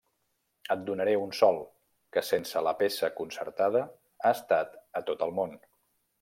Et 0.75 0.79
donaré 0.85 1.11
un 1.25 1.35
sol, 1.39 1.59
que 2.17 2.23
sense 2.31 2.63
la 2.69 2.73
peça 2.81 3.11
concertada 3.21 3.85
ha 4.31 4.35
estat 4.41 4.77
a 5.03 5.05
tot 5.13 5.25
el 5.29 5.39
món. 5.43 5.57